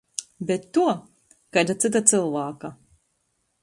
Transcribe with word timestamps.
Bet 0.49 0.63
tuo- 0.77 0.93
kaida 1.59 1.79
cyta 1.85 2.05
cylvāka... 2.13 2.77